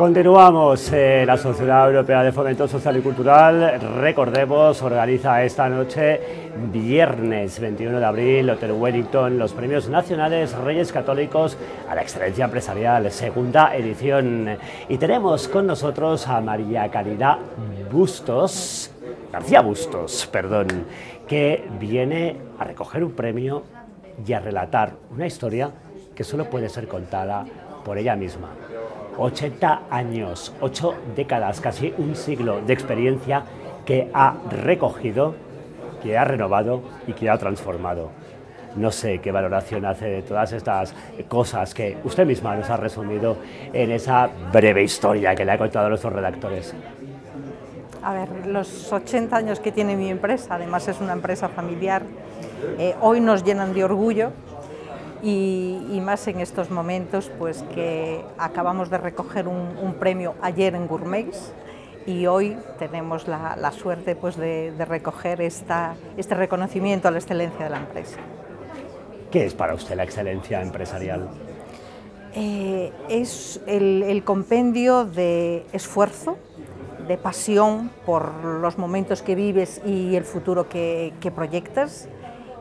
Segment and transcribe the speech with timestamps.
[0.00, 0.90] Continuamos.
[0.94, 6.18] Eh, la Sociedad Europea de Fomento Social y Cultural, recordemos, organiza esta noche,
[6.72, 13.10] viernes 21 de abril, Hotel Wellington, los premios nacionales Reyes Católicos a la excelencia empresarial,
[13.10, 14.56] segunda edición.
[14.88, 17.36] Y tenemos con nosotros a María Caridad
[17.92, 18.90] Bustos,
[19.30, 20.86] García Bustos, perdón,
[21.28, 23.64] que viene a recoger un premio
[24.26, 25.70] y a relatar una historia
[26.14, 27.44] que solo puede ser contada
[27.84, 28.48] por ella misma.
[29.18, 33.44] 80 años, 8 décadas, casi un siglo de experiencia
[33.84, 35.34] que ha recogido,
[36.02, 38.10] que ha renovado y que ha transformado.
[38.76, 40.94] No sé qué valoración hace de todas estas
[41.28, 43.36] cosas que usted misma nos ha resumido
[43.72, 46.74] en esa breve historia que le ha contado a nuestros redactores.
[48.02, 52.02] A ver, los 80 años que tiene mi empresa, además es una empresa familiar,
[52.78, 54.32] eh, hoy nos llenan de orgullo
[55.22, 61.52] y, más en estos momentos pues que acabamos de recoger un, premio ayer en Gourmets
[62.06, 67.70] y hoy tenemos la, suerte pues de, recoger esta, este reconocimiento a la excelencia de
[67.70, 68.18] la empresa.
[69.30, 71.28] ¿Qué es para usted la excelencia empresarial?
[72.34, 76.38] Eh, es el, compendio de esfuerzo,
[77.06, 82.08] de pasión por los momentos que vives y el futuro que proyectas,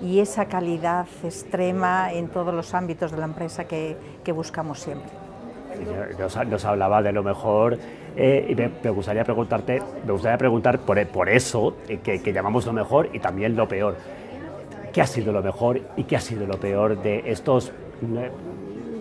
[0.00, 3.96] y esa calidad extrema en todos los ámbitos de la empresa que,
[4.34, 5.10] buscamos siempre.
[6.18, 7.78] Nos, hablaba de lo mejor
[8.16, 12.72] eh, y me, gustaría preguntarte, me gustaría preguntar por, por eso eh, que, llamamos lo
[12.72, 13.96] mejor y también lo peor.
[14.92, 17.72] ¿Qué ha sido lo mejor y qué ha sido lo peor de estos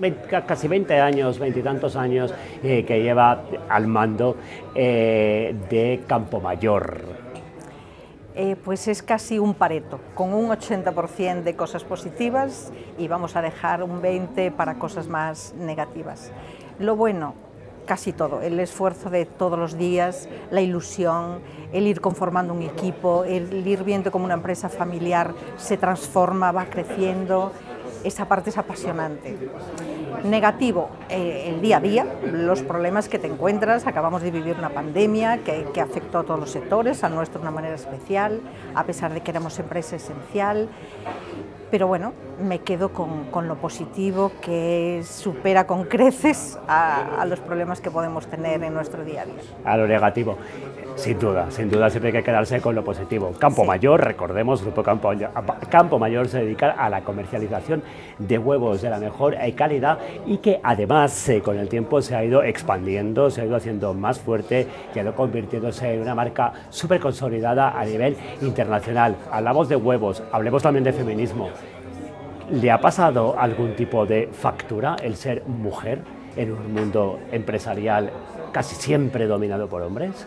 [0.00, 0.14] eh,
[0.46, 4.36] casi 20 años, veintitantos años que lleva al mando
[4.74, 7.21] de Campo Mayor?
[8.34, 13.42] Eh, pues es casi un pareto, con un 80% de cosas positivas y vamos a
[13.42, 16.32] dejar un 20% para cosas más negativas.
[16.78, 17.34] Lo bueno,
[17.84, 21.40] casi todo, el esfuerzo de todos los días, la ilusión,
[21.74, 26.64] el ir conformando un equipo, el ir viendo cómo una empresa familiar se transforma, va
[26.66, 27.52] creciendo,
[28.02, 29.36] esa parte es apasionante.
[30.24, 33.86] Negativo, eh, el día a día, los problemas que te encuentras.
[33.86, 37.42] Acabamos de vivir una pandemia que, que, afectó a todos los sectores, a nuestro de
[37.42, 38.40] una manera especial,
[38.74, 40.68] a pesar de que éramos empresa esencial.
[41.72, 47.40] Pero bueno, me quedo con, con lo positivo que supera con creces a, a los
[47.40, 49.42] problemas que podemos tener en nuestro día a día.
[49.64, 50.36] A lo negativo.
[50.96, 53.32] Sin duda, sin duda siempre hay que quedarse con lo positivo.
[53.38, 55.12] Campo Mayor, recordemos, Grupo Campo,
[55.68, 57.82] Campo Mayor se dedica a la comercialización
[58.18, 62.24] de huevos de la mejor calidad y que además eh, con el tiempo se ha
[62.24, 66.52] ido expandiendo, se ha ido haciendo más fuerte y ha ido convirtiéndose en una marca
[66.70, 69.16] súper consolidada a nivel internacional.
[69.30, 71.48] Hablamos de huevos, hablemos también de feminismo.
[72.50, 76.00] ¿Le ha pasado algún tipo de factura el ser mujer
[76.36, 78.10] en un mundo empresarial
[78.52, 80.26] casi siempre dominado por hombres?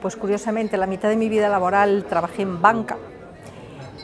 [0.00, 2.96] Pues curiosamente, la mitad de mi vida laboral trabajé en banca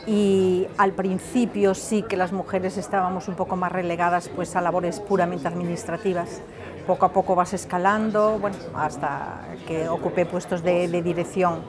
[0.05, 4.99] y al principio sí que las mujeres estábamos un poco más relegadas pues, a labores
[4.99, 6.41] puramente administrativas.
[6.85, 11.61] Poco a poco vas escalando, bueno, hasta que ocupé puestos de, dirección.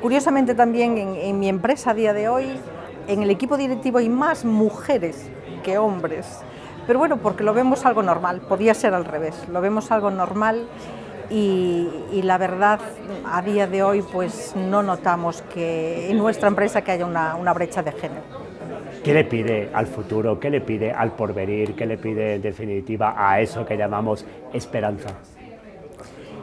[0.00, 2.60] Curiosamente también en, en mi empresa a día de hoy,
[3.08, 5.28] en el equipo directivo hay más mujeres
[5.64, 6.42] que hombres.
[6.86, 10.68] Pero bueno, porque lo vemos algo normal, podía ser al revés, lo vemos algo normal
[11.30, 12.80] y, la verdad
[13.26, 17.52] a día de hoy pues no notamos que en nuestra empresa que haya una, una,
[17.52, 18.22] brecha de género.
[19.04, 20.40] ¿Qué le pide al futuro?
[20.40, 21.74] ¿Qué le pide al porvenir?
[21.74, 25.10] ¿Qué le pide en definitiva a eso que llamamos esperanza?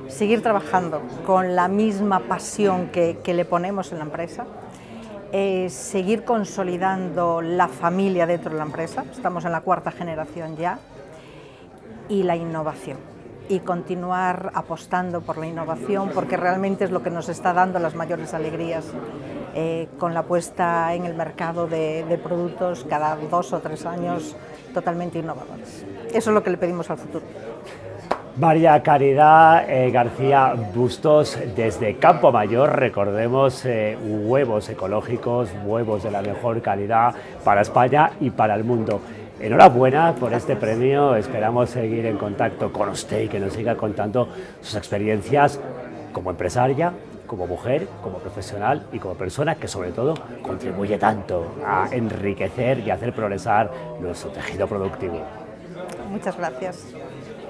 [0.08, 4.46] Seguir trabajando con la misma pasión que, que le ponemos en la empresa,
[5.32, 10.80] eh, seguir consolidando la familia dentro de la empresa, estamos en la cuarta generación ya,
[12.08, 13.15] y la innovación
[13.50, 17.96] y continuar apostando por la innovación porque realmente es lo que nos está dando las
[17.96, 18.86] mayores alegrías
[19.54, 24.36] eh, con la puesta en el mercado de, productos cada dos o tres años
[24.74, 25.86] totalmente innovadores.
[26.10, 27.24] Eso es lo que le pedimos al futuro.
[28.38, 36.22] María Caridad eh, García Bustos desde Campo Mayor, recordemos eh, huevos ecológicos, huevos de la
[36.22, 37.16] mejor calidad
[37.46, 39.00] para España y para el mundo.
[39.40, 44.30] Enhorabuena por este premio, esperamos seguir en contacto con usted y que nos siga contando
[44.62, 45.60] sus experiencias
[46.14, 46.94] como empresaria,
[47.28, 52.92] como mujer, como profesional y como persona que sobre todo contribuye tanto a enriquecer y
[52.92, 55.20] hacer progresar nuestro tejido productivo.
[56.10, 56.96] Muchas gracias.